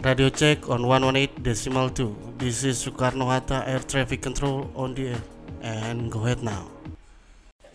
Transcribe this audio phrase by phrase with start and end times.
[0.00, 2.40] Radio check on 118 decimal 2.
[2.40, 5.20] This is Soekarno Hatta Air Traffic Control on the air.
[5.60, 6.72] And go ahead now.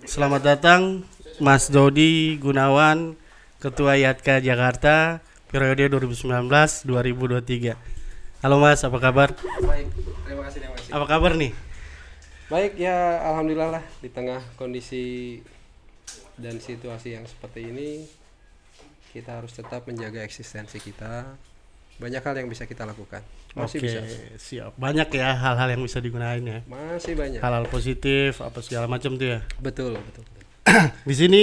[0.09, 1.05] Selamat datang
[1.37, 3.13] Mas Dodi Gunawan,
[3.61, 5.21] Ketua Yatka Jakarta
[5.53, 7.77] periode 2019-2023.
[8.41, 9.37] Halo Mas, apa kabar?
[9.61, 9.93] Baik,
[10.25, 10.97] terima kasih, terima kasih.
[10.97, 11.53] Apa kabar nih?
[12.49, 15.45] Baik ya, alhamdulillah lah di tengah kondisi
[16.41, 18.09] dan situasi yang seperti ini
[19.13, 21.37] kita harus tetap menjaga eksistensi kita.
[21.95, 23.23] Banyak hal yang bisa kita lakukan.
[23.55, 23.99] Masih Oke, bisa.
[24.35, 24.71] siap.
[24.75, 26.59] Banyak ya hal-hal yang bisa digunain ya.
[26.67, 27.39] Masih banyak.
[27.39, 29.39] Hal-hal positif apa segala macam tuh ya.
[29.63, 30.23] Betul, betul.
[30.27, 30.43] betul.
[31.07, 31.41] Di sini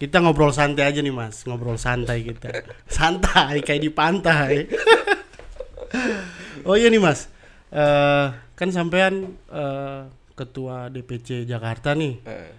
[0.00, 2.48] kita ngobrol santai aja nih Mas, ngobrol santai kita.
[2.88, 4.64] Santai kayak di pantai.
[6.68, 7.28] oh iya nih Mas.
[7.68, 8.26] Eh
[8.56, 10.00] kan sampean eh,
[10.32, 12.52] ketua DPC Jakarta nih, Eh,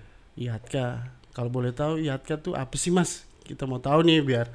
[0.45, 0.87] IATKA.
[1.33, 3.25] Kalau boleh tahu IATKA tuh apa sih Mas?
[3.41, 4.45] Kita mau tahu nih biar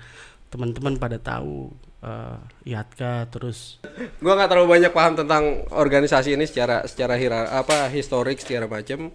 [0.47, 1.75] teman-teman pada tahu
[2.07, 2.39] eh
[2.71, 3.83] IATKA terus
[4.23, 9.11] gua nggak terlalu banyak paham tentang organisasi ini secara secara hira, apa historik secara macam.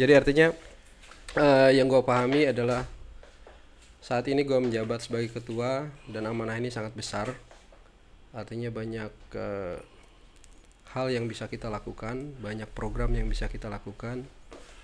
[0.00, 0.48] Jadi artinya
[1.36, 2.88] eh, yang gua pahami adalah
[4.00, 7.36] saat ini gua menjabat sebagai ketua dan amanah ini sangat besar.
[8.32, 9.76] Artinya banyak eh,
[10.96, 14.24] hal yang bisa kita lakukan, banyak program yang bisa kita lakukan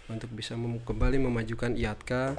[0.08, 2.36] untuk bisa mem- kembali memajukan IATKA,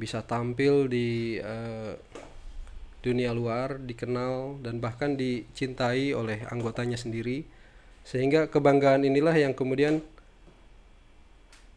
[0.00, 1.92] bisa tampil di eh,
[3.00, 7.46] dunia luar, dikenal dan bahkan dicintai oleh anggotanya sendiri.
[8.02, 10.00] Sehingga kebanggaan inilah yang kemudian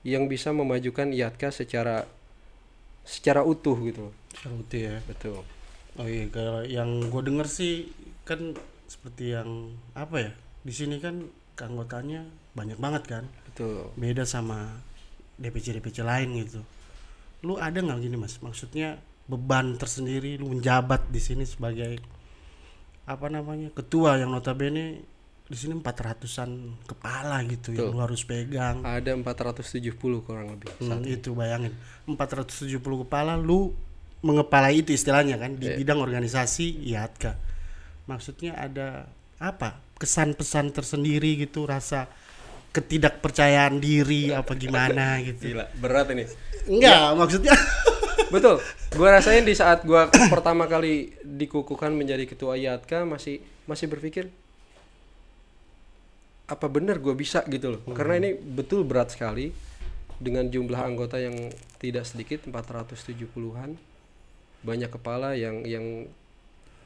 [0.02, 2.10] yang bisa memajukan IATKA secara
[3.06, 4.10] secara utuh gitu.
[4.10, 4.14] loh.
[4.34, 4.98] seru ya.
[5.06, 5.44] Betul.
[6.00, 7.92] Oh iya, kalau yang gue denger sih
[8.24, 8.56] kan
[8.88, 10.32] seperti yang apa ya?
[10.64, 11.28] Di sini kan
[11.60, 12.24] keanggotanya
[12.56, 13.92] banyak banget kan, Betul.
[14.00, 14.82] beda sama
[15.36, 16.64] DPC DPC lain gitu.
[17.44, 18.40] Lu ada nggak gini mas?
[18.40, 21.96] Maksudnya beban tersendiri lu menjabat di sini sebagai
[23.08, 25.08] apa namanya ketua yang notabene
[25.52, 27.96] di sini 400-an kepala gitu yang Betul.
[27.96, 28.88] lu harus pegang.
[28.88, 30.72] Ada 470 kurang lebih.
[30.80, 31.76] Hmm, itu bayangin
[32.08, 33.76] 470 kepala lu
[34.24, 37.36] mengepalai itu istilahnya kan di bidang organisasi IATKA.
[38.08, 39.12] Maksudnya ada
[39.44, 39.84] apa?
[40.00, 42.08] Kesan-pesan tersendiri gitu rasa
[42.72, 45.52] ketidakpercayaan diri apa gimana gitu.
[45.52, 46.32] Gila, berat ini.
[46.64, 47.52] Enggak, maksudnya
[48.30, 48.62] Betul.
[48.94, 54.30] Gua rasain di saat gua pertama kali dikukuhkan menjadi ketua IATKA masih masih berpikir
[56.52, 57.82] apa benar gue bisa gitu loh.
[57.96, 59.56] Karena ini betul berat sekali
[60.20, 61.48] dengan jumlah anggota yang
[61.80, 63.80] tidak sedikit 470-an.
[64.62, 66.12] Banyak kepala yang yang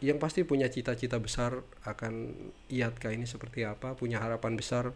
[0.06, 2.30] yang pasti punya cita-cita besar akan
[2.70, 4.94] IATKA ini seperti apa, punya harapan besar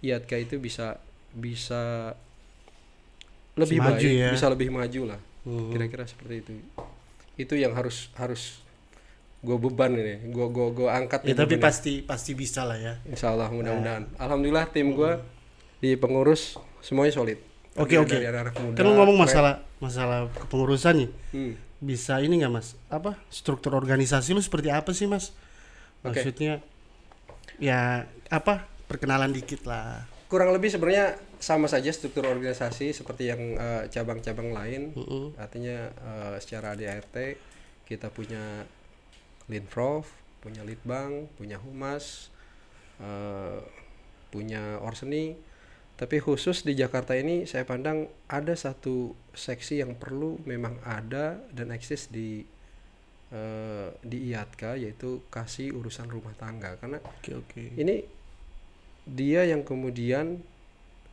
[0.00, 0.96] IATKA itu bisa
[1.36, 2.16] bisa
[3.56, 4.30] lebih maju baik, ya.
[4.32, 5.20] bisa lebih maju lah.
[5.46, 5.70] Hmm.
[5.70, 6.52] Kira-kira seperti itu.
[7.38, 8.66] Itu yang harus harus
[9.46, 11.62] gue beban ini, gue gue gue angkat ya tapi beban ini.
[11.62, 12.98] pasti pasti bisa lah ya.
[13.06, 14.18] Insya Allah mudah-mudahan.
[14.18, 15.22] Alhamdulillah tim gue
[15.78, 17.38] di pengurus semuanya solid.
[17.78, 18.16] Oke oke.
[18.74, 21.10] Kan lu ngomong masalah masalah kepengurusan nih.
[21.30, 21.52] Hmm.
[21.78, 22.74] Bisa ini nggak mas?
[22.90, 25.30] Apa struktur organisasi lu seperti apa sih mas?
[26.02, 26.64] Maksudnya
[27.62, 30.08] ya apa perkenalan dikit lah.
[30.26, 34.82] Kurang lebih sebenarnya sama saja struktur organisasi seperti yang eh, cabang-cabang lain.
[34.96, 35.36] Mm-mm.
[35.36, 37.16] Artinya eh, secara ADART
[37.86, 38.66] kita punya
[39.46, 40.10] Linprof,
[40.42, 42.30] punya Litbang, punya Humas,
[42.98, 43.60] eh,
[44.30, 45.38] punya Orseni.
[45.96, 51.72] Tapi khusus di Jakarta ini saya pandang ada satu seksi yang perlu memang ada dan
[51.72, 52.44] eksis di
[53.32, 57.64] eh, di IATKA yaitu kasih urusan rumah tangga karena Oke oke.
[57.80, 58.04] ini
[59.06, 60.42] dia yang kemudian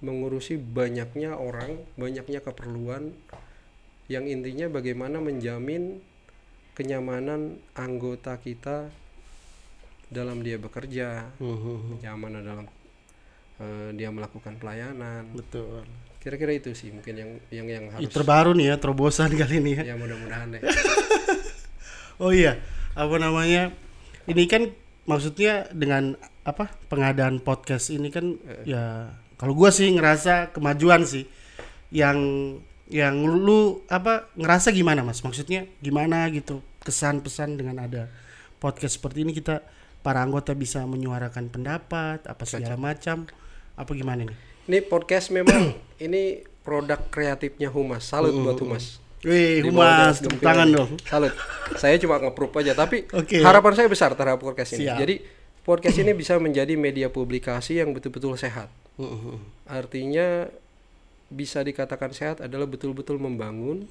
[0.03, 3.15] mengurusi banyaknya orang, banyaknya keperluan
[4.11, 6.03] yang intinya bagaimana menjamin
[6.75, 8.91] kenyamanan anggota kita
[10.11, 12.65] dalam dia bekerja, kenyamanan dalam
[13.63, 15.31] eh, dia melakukan pelayanan.
[15.31, 15.87] Betul.
[16.19, 19.95] Kira-kira itu sih mungkin yang yang yang harus terbaru nih ya terobosan kali ini ya.
[19.95, 20.61] ya mudah-mudahan deh.
[22.21, 22.61] Oh iya,
[22.93, 23.73] apa namanya?
[24.29, 24.69] Ini kan
[25.09, 26.13] maksudnya dengan
[26.45, 28.37] apa pengadaan podcast ini kan
[28.69, 31.25] ya kalau gua sih ngerasa kemajuan sih
[31.93, 32.17] yang
[32.89, 38.11] yang lu apa ngerasa gimana mas maksudnya gimana gitu kesan pesan dengan ada
[38.59, 39.63] podcast seperti ini kita
[40.03, 43.23] para anggota bisa menyuarakan pendapat apa segala macam
[43.79, 45.75] apa gimana nih Ini podcast memang
[46.05, 48.07] ini produk kreatifnya Humas.
[48.07, 49.03] Salut buat Humas.
[49.23, 51.31] Wih humas tepuk tangan dong Salut.
[51.79, 53.39] Saya cuma nge-proof aja tapi Oke.
[53.39, 54.83] harapan saya besar terhadap podcast ini.
[54.83, 54.99] Siap.
[54.99, 55.15] Jadi
[55.63, 58.67] podcast ini bisa menjadi media publikasi yang betul-betul sehat.
[59.65, 60.47] Artinya
[61.33, 63.89] bisa dikatakan sehat adalah betul-betul membangun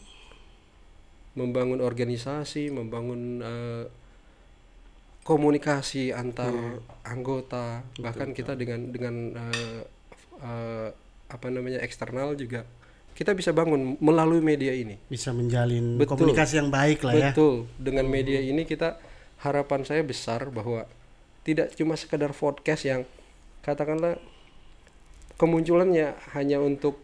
[1.32, 3.84] membangun organisasi, membangun eh,
[5.24, 6.52] komunikasi antar
[7.02, 9.82] anggota bahkan kita dengan dengan eh,
[10.44, 10.88] eh,
[11.32, 12.68] apa namanya eksternal juga
[13.12, 14.96] kita bisa bangun melalui media ini.
[15.08, 16.16] Bisa menjalin Betul.
[16.16, 17.30] komunikasi yang baik lah ya.
[17.32, 17.68] Betul.
[17.76, 18.96] Dengan media ini kita
[19.44, 20.88] harapan saya besar bahwa
[21.42, 23.02] tidak cuma sekedar podcast yang
[23.62, 24.18] katakanlah
[25.38, 26.98] kemunculannya hanya untuk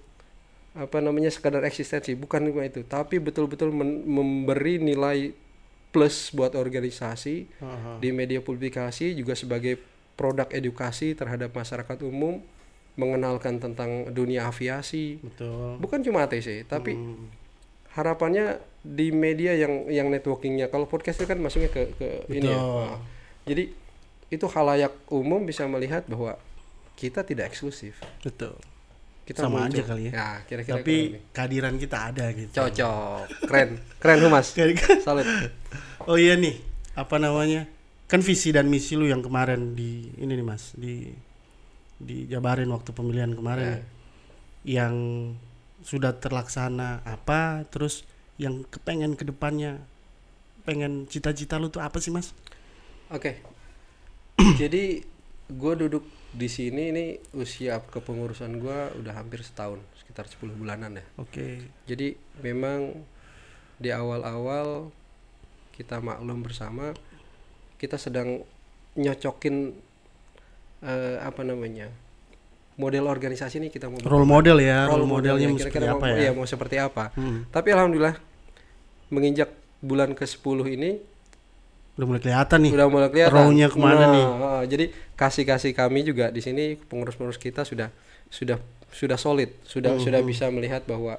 [0.78, 5.34] apa namanya sekadar eksistensi bukan cuma itu tapi betul-betul memberi nilai
[5.90, 7.98] plus buat organisasi Aha.
[7.98, 9.80] di media publikasi juga sebagai
[10.14, 12.38] produk edukasi terhadap masyarakat umum
[12.94, 17.26] mengenalkan tentang dunia aviasi betul bukan cuma ATC tapi Hmm.
[17.94, 22.58] harapannya di media yang yang networkingnya kalau podcast itu kan masuknya ke ke ini ya.
[22.58, 22.98] Nah,
[23.42, 23.74] jadi
[24.28, 26.36] itu halayak umum bisa melihat bahwa
[26.94, 27.96] kita tidak eksklusif.
[28.20, 28.58] Betul.
[29.24, 29.76] Kita Sama muncul.
[29.76, 30.12] aja kali ya.
[30.48, 30.96] kira-kira tapi
[31.36, 32.48] kehadiran kita ada gitu.
[32.52, 33.44] Cocok.
[33.44, 33.70] Keren.
[34.00, 34.52] Keren humas.
[34.56, 35.28] Kayak- salut
[36.08, 36.56] oh iya nih
[36.96, 37.68] apa namanya?
[38.08, 41.12] Kan visi dan misi lu yang kemarin di ini nih mas di
[42.00, 43.68] dijabarin waktu pemilihan kemarin.
[43.68, 43.80] Ya.
[44.66, 44.96] yang
[45.86, 48.02] sudah terlaksana apa terus
[48.36, 49.78] yang kepengen ke depannya
[50.66, 52.32] pengen cita-cita lu tuh apa sih mas?
[53.08, 53.40] Oke.
[54.60, 55.02] Jadi
[55.48, 57.04] gue duduk di sini ini
[57.34, 61.04] usia kepengurusan gue udah hampir setahun, sekitar 10 bulanan ya.
[61.16, 62.14] oke Jadi
[62.44, 62.94] memang
[63.80, 64.90] di awal-awal
[65.72, 66.92] kita maklum bersama
[67.78, 68.42] kita sedang
[68.98, 69.72] nyocokin
[70.82, 71.88] eh, apa namanya?
[72.78, 76.14] model organisasi ini kita mau role model ya role role, modelnya seperti kira-kira apa mau,
[76.14, 77.04] ya iya, mau seperti apa.
[77.18, 78.16] Hmm, Tapi alhamdulillah
[79.10, 79.50] menginjak
[79.82, 81.02] bulan ke-10 ini
[81.98, 82.72] udah mulai kelihatan nih.
[82.72, 83.34] Udah mulai kelihatan.
[83.34, 84.26] Role-nya ke mana Nah, nih?
[84.40, 87.90] ah, jadi kasih kasih kami juga di sini pengurus-pengurus kita sudah
[88.30, 88.56] sudah
[88.88, 91.18] sudah solid sudah Hmm, sudah bisa melihat bahwa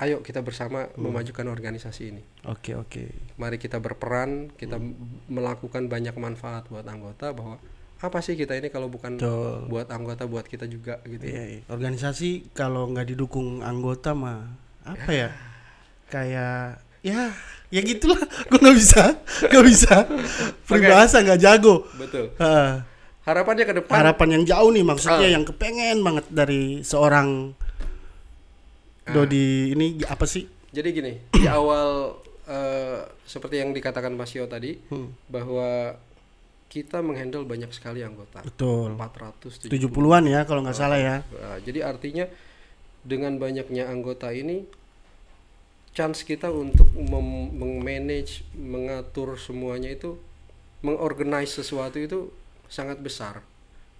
[0.00, 2.22] ayo kita bersama memajukan organisasi ini.
[2.46, 3.10] Oke oke.
[3.36, 4.90] Mari kita berperan kita Hmm.
[4.90, 4.96] m-
[5.30, 7.58] melakukan banyak manfaat buat anggota bahwa
[7.98, 9.70] apa sih kita ini kalau bukan Betul.
[9.70, 11.24] buat anggota buat kita juga gitu.
[11.24, 11.60] Iya, iya.
[11.68, 14.50] organisasi kalau nggak didukung anggota mah
[14.82, 15.28] apa ya?
[16.06, 17.28] Kayak ya
[17.68, 18.18] ya gitulah.
[18.48, 19.02] Gue nggak bisa
[19.44, 19.94] nggak bisa.
[20.64, 21.84] Peribahasa nggak jago.
[21.94, 22.32] Betul.
[22.34, 22.72] Heeh.
[23.24, 23.94] harapannya ke depan?
[23.94, 25.32] Harapan yang jauh nih maksudnya Ah.
[25.32, 27.56] yang kepengen banget dari seorang
[29.04, 30.48] Dodi ini apa sih?
[30.68, 35.12] Jadi gini, di awal eh, seperti yang dikatakan Mas Yo tadi Hmm.
[35.28, 35.96] bahwa
[36.68, 38.42] kita menghandle banyak sekali anggota.
[38.42, 38.92] betul.
[38.92, 39.70] 470.
[39.70, 41.16] 70-an ya kalau nggak salah ya.
[41.22, 42.26] Nah, jadi artinya
[43.00, 44.64] dengan banyaknya anggota ini
[45.94, 46.90] chance kita untuk
[47.54, 50.18] meng-manage, mengatur semuanya itu
[50.82, 52.28] mengorganize sesuatu itu
[52.66, 53.40] sangat besar.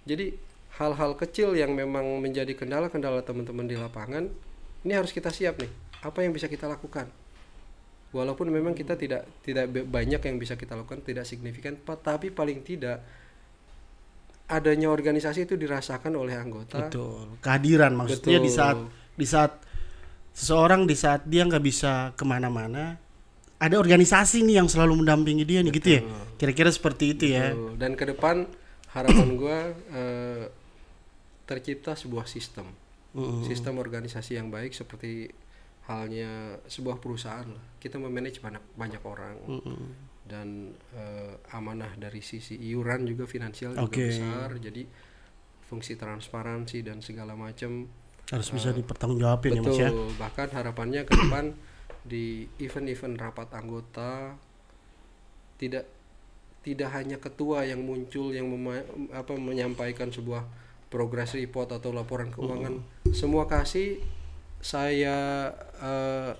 [0.05, 0.35] Jadi
[0.75, 4.27] hal-hal kecil yang memang menjadi kendala-kendala teman-teman di lapangan
[4.85, 5.71] ini harus kita siap nih.
[6.05, 7.09] Apa yang bisa kita lakukan?
[8.13, 13.01] Walaupun memang kita tidak tidak banyak yang bisa kita lakukan, tidak signifikan, tapi paling tidak
[14.45, 16.85] adanya organisasi itu dirasakan oleh anggota.
[16.85, 18.59] betul kehadiran maksudnya di Betul.
[18.61, 18.77] saat
[19.17, 19.51] di saat
[20.35, 22.99] seseorang di saat dia nggak bisa ke mana-mana
[23.55, 26.01] ada organisasi nih yang selalu mendampingi dia nih gitu ya
[26.35, 27.71] kira-kira seperti itu ya Betul.
[27.79, 28.35] Dan ke depan
[28.91, 29.59] harapan gua
[29.95, 30.45] eh,
[31.45, 32.67] tercipta sebuah sistem,
[33.15, 33.45] Mm-mm.
[33.45, 35.29] sistem organisasi yang baik seperti
[35.85, 37.65] halnya sebuah perusahaan lah.
[37.77, 39.79] Kita memanage banyak banyak orang Mm-mm.
[40.25, 44.09] dan eh, amanah dari sisi iuran juga finansial juga Oke.
[44.09, 44.49] besar.
[44.57, 44.83] Jadi
[45.65, 47.85] fungsi transparansi dan segala macam
[48.33, 50.09] harus bisa dipertanggungjawabin ya mas ya Betul.
[50.17, 51.45] Bahkan harapannya ke depan
[52.11, 54.33] di event-event rapat anggota
[55.61, 55.85] tidak
[56.65, 60.41] tidak hanya ketua yang muncul yang mema- apa menyampaikan sebuah
[60.89, 62.81] progress report atau laporan keuangan.
[63.13, 64.01] Semua kasih
[64.65, 66.31] saya eh,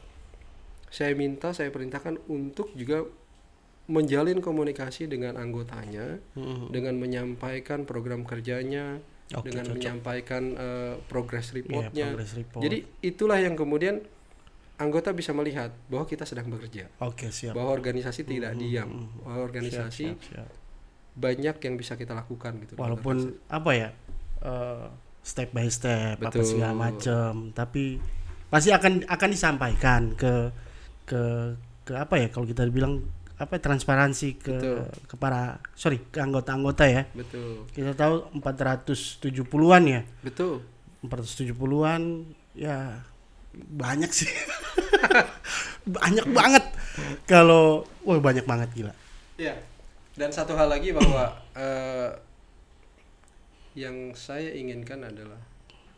[0.89, 3.05] saya minta saya perintahkan untuk juga
[3.85, 6.73] menjalin komunikasi dengan anggotanya Mm-mm.
[6.73, 8.97] dengan menyampaikan program kerjanya
[9.33, 9.73] Oke, dengan cocok.
[9.73, 12.61] menyampaikan eh, progress Iya, reportnya progress report.
[12.61, 14.05] jadi itulah yang kemudian
[14.75, 19.45] anggota bisa melihat bahwa kita sedang bekerja, oke siap bahwa organisasi tidak diam, bahwa Siap,
[19.47, 20.49] organisasi siap, siap.
[21.15, 22.75] banyak yang bisa kita lakukan gitu.
[22.75, 23.89] walaupun apa ya
[24.41, 24.85] eh,
[25.23, 26.45] step by step apa Betul.
[26.45, 27.97] segala macam tapi
[28.45, 30.53] pasti akan akan disampaikan ke
[31.07, 31.21] ke
[31.81, 33.01] ke apa ya kalau kita bilang
[33.35, 34.79] apa transparansi ke Betul.
[35.11, 40.63] ke para sorry ke anggota-anggota ya Betul, kita tahu 470-an ya betul.
[41.03, 42.01] 470-an
[42.55, 43.03] ya
[43.55, 44.31] banyak sih
[45.99, 46.63] banyak banget
[47.27, 48.93] kalau wah banyak banget gila
[49.35, 49.55] Iya.
[50.15, 51.27] Dan satu hal lagi bahwa
[51.59, 52.11] eh,
[53.75, 55.39] yang saya inginkan adalah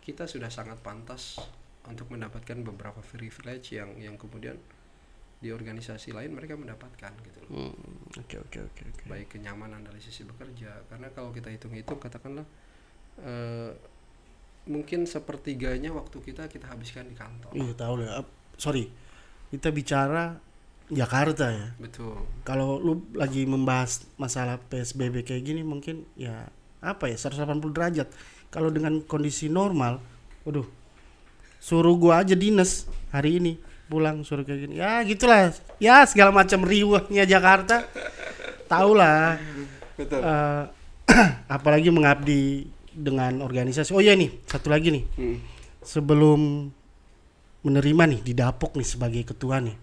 [0.01, 1.38] kita sudah sangat pantas
[1.86, 4.58] untuk mendapatkan beberapa privilege yang yang kemudian
[5.38, 7.75] di organisasi lain mereka mendapatkan gitu loh Hmm,
[8.17, 9.03] Oke oke oke oke.
[9.06, 12.44] baik kenyamanan dari sisi bekerja karena kalau kita hitung-hitung katakanlah
[13.20, 13.72] eh,
[14.65, 18.20] mungkin sepertiganya waktu kita kita habiskan di kantor Iya tahu lah.
[18.20, 18.89] Ap- Sorry,
[19.48, 20.41] kita bicara
[20.89, 21.67] Jakarta ya.
[21.77, 28.08] betul Kalau lu lagi membahas masalah PSBB kayak gini mungkin ya apa ya 180 derajat.
[28.50, 30.00] Kalau dengan kondisi normal,
[30.41, 30.65] waduh,
[31.60, 34.74] suruh gua aja dinas hari ini pulang kayak gini.
[34.75, 35.51] Ya gitulah.
[35.79, 37.88] Ya segala macam riuhnya Jakarta.
[38.67, 39.39] Tahu lah.
[39.96, 40.63] betul Eh,
[41.56, 43.96] apalagi mengabdi dengan organisasi.
[43.96, 45.03] Oh iya nih, satu lagi nih.
[45.15, 45.38] Hmm.
[45.82, 46.67] Sebelum
[47.63, 49.75] menerima nih di Dapok nih sebagai ketua nih.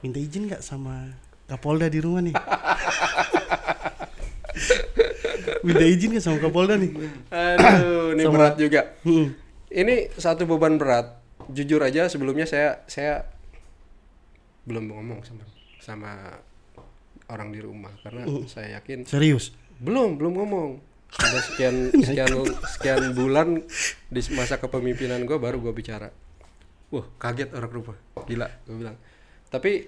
[0.00, 1.08] Minta izin nggak sama
[1.46, 2.34] Kapolda di rumah nih?
[5.64, 6.90] Minta izin nggak sama Kapolda nih?
[7.28, 9.26] aduh ini Sama- berat juga Hmm.
[9.68, 11.18] ini satu beban berat
[11.52, 13.26] jujur aja sebelumnya saya saya
[14.66, 15.44] belum ngomong sama
[15.78, 16.10] sama
[17.30, 19.54] orang di rumah karena saya yakin Serius?
[19.78, 20.70] belum belum ngomong.
[21.16, 21.76] Ada sekian
[22.06, 22.32] sekian
[22.76, 23.62] sekian bulan
[24.10, 26.10] di masa kepemimpinan gue baru gue bicara.
[26.90, 28.96] Wah kaget orang rumah gila gue bilang.
[29.46, 29.86] Tapi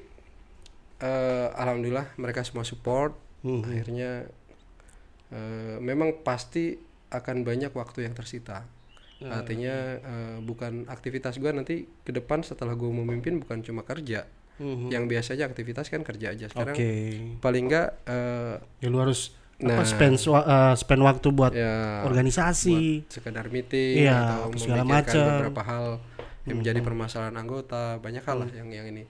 [1.03, 3.27] eh, alhamdulillah mereka semua support.
[3.39, 3.63] Hmm.
[3.63, 4.27] akhirnya
[5.31, 6.75] eh, memang pasti
[7.09, 8.67] akan banyak waktu yang tersita
[9.21, 14.89] artinya eh, bukan aktivitas gue nanti ke depan setelah gue memimpin bukan cuma kerja Mhm.
[14.89, 16.91] yang biasanya aktivitas kan kerja aja sekarang Oke.
[17.39, 19.75] paling enggak eh, Ya lu harus Nah.
[19.75, 23.07] apa spend wa- eh, spend waktu buat ya organisasi.
[23.09, 25.27] sekedar meeting Iya, atau segala macam.
[25.37, 25.87] beberapa hal
[26.45, 29.03] yang menjadi permasalahan anggota banyak hal lah yang yang ini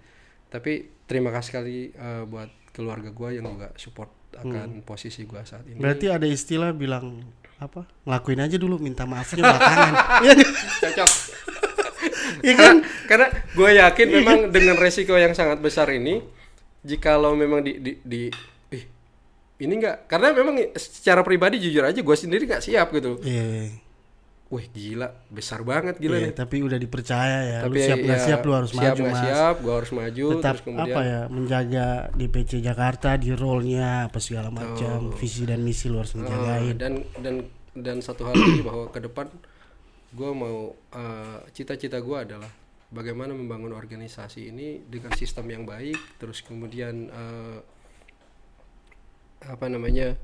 [0.49, 5.65] tapi terima kasih sekali eh, buat keluarga gua yang juga support akan posisi gua saat
[5.65, 7.25] ini Berarti ada istilah bilang
[7.59, 7.87] apa?
[8.07, 9.93] Ngelakuin aja dulu, minta maafnya belakangan.
[10.25, 10.33] Iya
[10.79, 11.11] cocok
[12.47, 12.77] Iya kan?
[13.11, 16.23] karena gue yakin memang dengan resiko yang sangat besar ini
[16.81, 18.23] jikalau memang di di, di
[18.71, 18.85] ih,
[19.59, 23.75] ini enggak karena memang secara pribadi jujur aja gue sendiri nggak siap gitu Iya.
[24.49, 27.59] Wih gila besar banget gila Iya, nih tapi udah dipercaya ya.
[27.61, 29.21] tapi lu siap nggak ya, siap lu harus siap maju mas.
[29.21, 34.19] siap gue harus maju Tetap terus kemudian apa ya menjaga DPC Jakarta di role-nya apa
[34.19, 36.75] segala macam visi dan misi lu harus Eh, menjagain.
[36.75, 37.35] dan dan
[37.76, 39.28] dan satu hal lagi bahwa ke depan
[40.11, 40.59] gue mau
[40.90, 42.49] eh, cita-cita gue adalah
[42.88, 47.59] bagaimana membangun organisasi ini dengan sistem yang baik terus kemudian eh,
[49.45, 50.17] apa namanya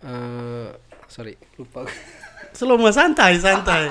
[0.00, 0.70] eh
[1.06, 1.84] sorry lupa
[2.54, 3.90] Selalu mas santai santai.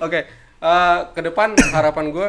[0.00, 0.20] Oke,
[0.64, 2.28] eh, ke depan harapan gue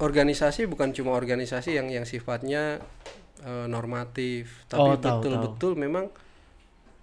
[0.00, 2.78] organisasi bukan cuma organisasi yang yang sifatnya
[3.42, 6.12] eh, normatif, Oh, tapi tahu, betul-betul memang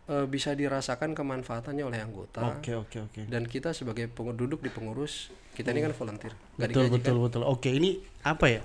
[0.07, 2.61] eh, bisa dirasakan kemanfaatannya oleh anggota.
[2.61, 3.21] Oke oke oke.
[3.27, 7.23] Dan kita sebagai penduduk di pengurus, kita ini kan volunteer, Betul digaji betul kan?
[7.25, 7.41] betul.
[7.43, 8.61] Oke ini apa ya?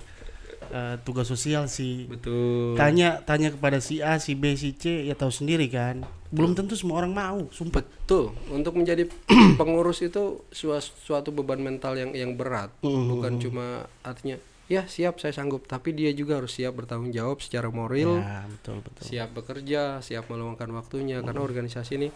[0.63, 2.05] Eh, tugas sosial sih.
[2.05, 2.73] Betul.
[2.73, 6.01] Tanya tanya kepada si A, si B, si C ya tahu sendiri kan.
[6.27, 7.81] Belum tentu semua orang mau, sumpah.
[7.81, 8.33] Betul.
[8.49, 9.05] Untuk menjadi
[9.59, 13.07] pengurus itu sua- suatu beban mental yang yang berat, Mm-hmm.
[13.07, 13.65] bukan cuma
[14.01, 18.17] artinya ya siap saya sanggup, tapi dia juga harus siap bertanggung jawab secara moral.
[18.17, 19.03] Ya, betul betul.
[19.05, 22.09] siap bekerja, siap meluangkan waktunya karena organisasi ini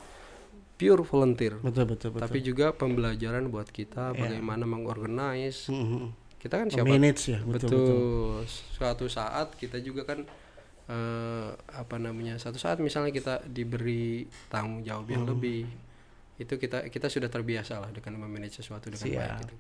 [0.74, 1.58] pure volunteer.
[1.60, 2.24] Betul betul betul.
[2.24, 5.68] Tapi juga pembelajaran buat kita bagaimana mengorganize.
[5.68, 6.27] Mhm.
[6.48, 6.88] Kita kan siapa?
[6.88, 10.24] Manage ya, betul, betul, Suatu saat kita juga kan
[10.88, 12.40] eh, apa namanya?
[12.40, 15.68] Satu saat misalnya kita diberi tanggung jawab yang lebih,
[16.40, 19.20] itu kita kita sudah terbiasa lah dengan memanage sesuatu dengan baik.
[19.20, 19.40] Siap.
[19.44, 19.56] Gitu.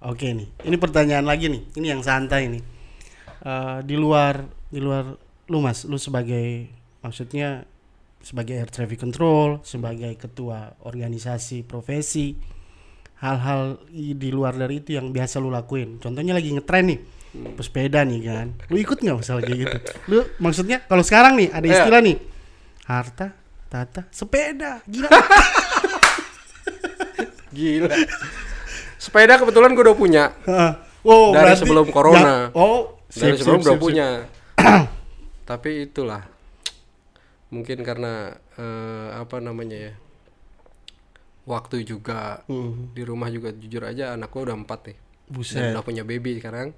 [0.00, 1.60] Oke nih, ini pertanyaan lagi nih.
[1.76, 2.64] Ini yang santai nih.
[3.44, 4.40] Eh, di luar
[4.72, 5.12] di luar
[5.52, 6.72] lu Mas, lu sebagai
[7.04, 7.68] maksudnya
[8.24, 12.32] sebagai air traffic control, sebagai ketua organisasi profesi,
[13.20, 16.00] hal-hal di luar dari itu yang biasa lu lakuin.
[16.00, 17.00] Contohnya lagi ngetren nih.
[17.54, 18.46] Pesepeda nih kan.
[18.66, 19.76] Lu ikut nggak misalnya kayak gitu?
[20.08, 21.74] Lu maksudnya kalau sekarang nih ada Iya.
[21.78, 22.16] istilah nih.
[22.84, 23.26] Harta,
[23.68, 24.82] tata, sepeda.
[24.84, 25.08] Gila.
[27.50, 27.94] Gila.
[28.96, 30.24] Sepeda kebetulan gue udah punya.
[31.00, 32.20] Oh, Dari berarti- sebelum corona.
[32.20, 34.08] Ya, oh, Dari sip, sebelum sip, udah sip, punya.
[35.50, 36.22] Tapi itulah
[37.50, 39.92] mungkin karena eh, apa namanya ya
[41.50, 42.94] waktu juga Mhm.
[42.94, 45.58] di rumah juga jujur aja anakku udah empat nih Buset.
[45.58, 46.70] dan udah punya baby sekarang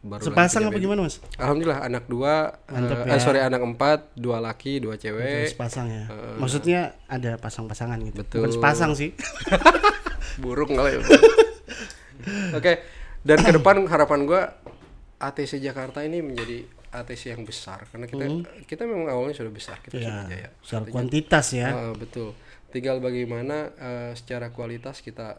[0.00, 0.84] baru Sepasang apa baby.
[0.84, 1.16] gimana mas?
[1.34, 3.14] Alhamdulillah anak dua Mantep eh, ya.
[3.14, 6.04] eh, sorry anak empat dua laki dua cewek Sepasang ya.
[6.36, 8.20] Maksudnya ada pasang-pasangan gitu.
[8.20, 8.38] Betul.
[8.42, 9.16] Bukan sepasang sih.
[10.34, 11.00] burung kali ya
[12.52, 12.72] oke
[13.22, 14.42] dan ke depan harapan gua
[15.16, 18.24] ATC Jakarta ini menjadi ATC yang besar karena kita
[18.66, 21.68] kita memang awalnya sudah besar kita ya, sudah jaya soal kuantitas ya.
[21.70, 22.34] Ah, betul.
[22.74, 25.38] Tinggal bagaimana eh, secara kualitas kita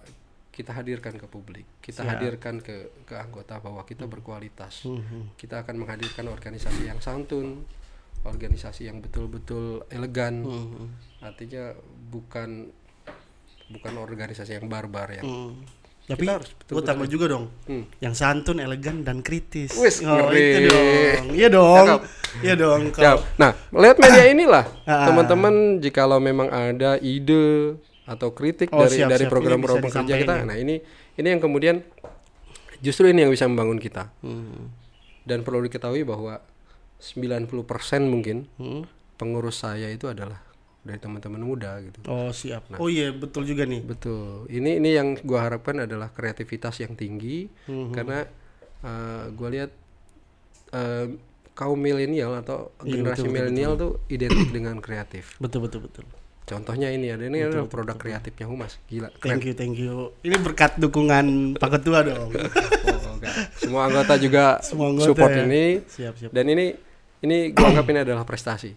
[0.49, 2.15] kita hadirkan ke publik kita Siap.
[2.15, 5.35] hadirkan ke ke anggota bahwa kita berkualitas Mhm.
[5.35, 7.67] kita akan menghadirkan organisasi yang santun
[8.23, 10.87] organisasi yang betul-betul elegan Mhm.
[11.19, 11.75] artinya
[12.07, 12.71] bukan
[13.67, 15.59] bukan organisasi yang barbar yang Hmm.
[16.05, 17.45] Tapi Kita harus gue betul-betul tambah juga dong.
[17.65, 17.83] Hmm.
[17.97, 19.73] Yang santun, elegan dan kritis.
[19.73, 20.37] Wis, oh, ngeri.
[20.37, 21.25] itu dong.
[21.33, 21.85] Iya dong.
[22.39, 22.81] Iya dong.
[23.35, 25.09] Nah lewat media inilah Ah.
[25.09, 27.73] teman-teman jikalau memang ada ide
[28.05, 30.45] atau kritik Oh, dari siap, dari program-program kerja kita ya.
[30.45, 30.77] nah ini
[31.15, 31.81] ini yang kemudian
[32.77, 34.69] justru ini yang bisa membangun kita Hmm.
[35.25, 36.37] dan perlu diketahui bahwa
[37.01, 37.49] 90%
[38.03, 38.85] mungkin Hmm.
[39.15, 40.37] pengurus saya itu adalah
[40.85, 42.69] dari teman-teman muda gitu Oh, siap.
[42.69, 42.77] Nah.
[42.77, 43.81] Oh iya, betul juga nih.
[43.81, 47.89] betul ini ini yang gua harapkan adalah kreativitas yang tinggi Mhm.
[47.91, 48.29] karena
[48.79, 49.71] uh, gua lihat
[50.71, 51.09] uh,
[51.51, 56.05] kaum milenial atau Iya, generasi betul, betul, milenial tuh identik dengan kreatif Betul, betul, betul.
[56.45, 60.13] contohnya ini ada ini adalah produk kreatifnya humas gila keren Thank you, thank you.
[60.21, 61.25] Ini berkat dukungan
[61.55, 62.29] Pak Ketua dong.
[62.85, 63.33] Oh, enggak.
[63.55, 65.43] semua anggota juga Semua anggota support ya.
[65.43, 66.29] ini Siap, siap.
[66.29, 66.75] dan ini
[67.21, 68.75] ini gua anggap ini adalah prestasi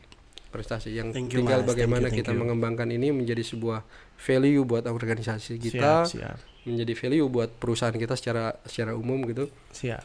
[0.48, 1.66] prestasi yang Thank you, tinggal Mas.
[1.66, 2.40] Thank bagaimana you, thank kita you.
[2.40, 3.84] mengembangkan ini menjadi sebuah
[4.16, 6.38] value buat organisasi kita Siap, siap.
[6.64, 10.04] menjadi value buat perusahaan kita secara secara umum gitu Siap.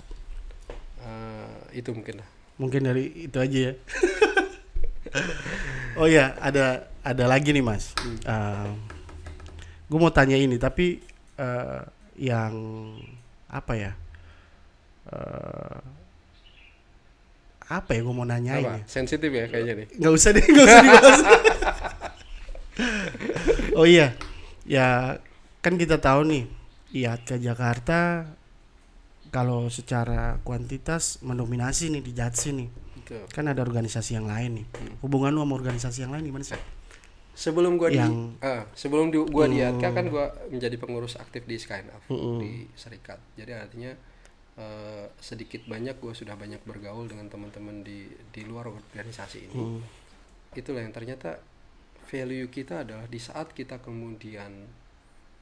[1.03, 3.73] Eh, itu mungkin lah Mungkin dari itu aja ya.
[5.99, 7.97] oh ya, ada ada lagi nih mas.
[9.89, 11.01] gue mau tanya ini, tapi
[11.37, 11.81] eh,
[12.21, 12.53] yang
[13.49, 13.91] apa ya?
[15.09, 15.77] Eh,
[17.69, 18.85] apa ya gue mau nanyain apa ya?
[18.85, 21.19] sensitif ya kayaknya nih Nggak usah deh, nggak usah dibahas.
[23.79, 24.07] oh iya,
[24.67, 25.17] ya
[25.63, 26.43] kan kita tahu nih,
[26.91, 28.27] IAT ke Jakarta
[29.33, 32.69] kalau secara kuantitas mendominasi nih di Jatsi nih.
[33.01, 33.23] Betul.
[33.33, 34.65] Kan ada organisasi yang lain nih.
[35.01, 36.59] Hubungan lu sama organisasi yang lain gimana sih?
[37.33, 41.49] sebelum gua Yang- di ah, sebelum di, gua di ATK kan gua menjadi pengurus aktif
[41.49, 42.05] di Skynaf
[42.37, 43.97] di Serikat jadi artinya
[44.53, 49.81] eh, sedikit banyak gua sudah banyak bergaul dengan teman-teman di di luar organisasi ini Hmm.
[50.53, 51.41] itulah yang ternyata
[52.05, 54.51] value kita adalah di saat kita kemudian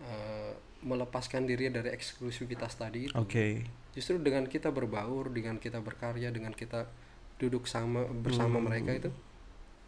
[0.01, 3.62] eh, melepaskan diri dari eksklusivitas tadi itu Oke.
[3.93, 6.89] justru dengan kita berbaur dengan kita berkarya dengan kita
[7.38, 9.12] duduk sama bersama mereka itu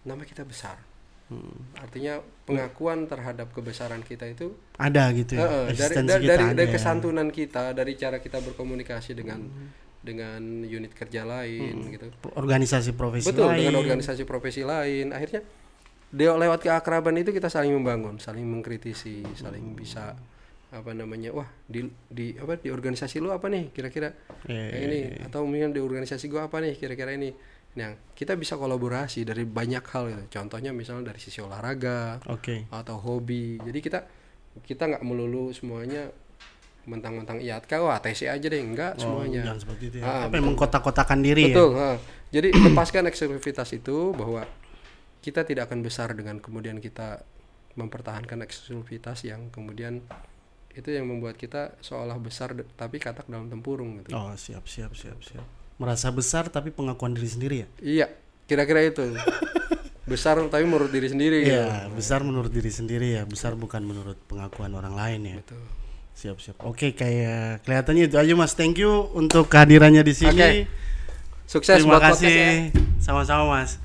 [0.03, 0.77] nama kita besar
[1.75, 5.45] artinya pengakuan terhadap kebesaran kita itu Ada gitu ya.
[5.69, 6.73] eh, dari kita dari, dari ya.
[6.73, 9.39] kesantunan kita dari cara kita berkomunikasi dengan
[10.03, 12.11] dengan unit kerja lain gitu.
[12.35, 13.59] Organisasi profesi betul lain.
[13.63, 15.15] dengan organisasi profesi lain.
[15.15, 15.41] Akhirnya
[16.13, 20.13] dia lewat keakraban itu kita saling membangun saling mengkritisi saling bisa
[20.73, 23.71] apa namanya wah di di apa di organisasi lu apa nih?
[23.71, 24.11] Kira-kira
[24.49, 24.99] Iya, kayak ini.
[25.23, 26.75] atau mungkin di organisasi gua apa nih?
[26.75, 27.31] Kira-kira ini
[27.73, 32.69] nah kita bisa kolaborasi dari banyak hal gitu contohnya misalnya dari sisi olahraga Oke.
[32.69, 33.99] atau hobi jadi kita
[34.61, 36.13] kita nggak melulu semuanya
[36.83, 40.05] mentang-mentang IATK wah TC aja deh enggak Oh, semuanya jangan seperti itu ya.
[40.05, 41.55] Ah, apa yang mengkotak-kotakan diri ya?
[41.55, 41.69] Betul.
[42.33, 44.43] Jadi lepaskan eksklusivitas itu bahwa
[45.23, 47.23] kita tidak akan besar dengan kemudian kita
[47.79, 50.03] mempertahankan eksklusivitas yang kemudian
[50.75, 54.11] itu yang membuat kita seolah besar tapi katak dalam tempurung gitu.
[54.11, 55.62] Oh, siap, siap, siap, siap.
[55.83, 57.67] Merasa besar tapi pengakuan diri sendiri ya?
[57.83, 58.07] Iya,
[58.47, 59.03] kira-kira itu.
[60.11, 61.59] besar tapi menurut diri sendiri gitu.
[61.59, 65.37] Iya, besar menurut diri sendiri ya, besar bukan menurut pengakuan orang lain ya.
[65.43, 65.63] Betul.
[66.13, 66.55] Siap, siap.
[66.63, 68.55] Oke, kayak kelihatannya itu aja Mas.
[68.55, 70.39] Thank you untuk kehadirannya di sini.
[70.39, 70.71] Oke.
[71.43, 72.07] Sukses Terima buat ya.
[72.15, 72.39] kasih.
[73.03, 73.83] Sama-sama Mas.